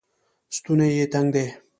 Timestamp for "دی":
1.35-1.45